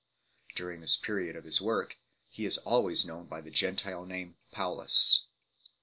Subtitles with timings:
[0.55, 5.25] During this period of his work he is always known by the Gentile name, Paulus
[5.67, 5.69] 2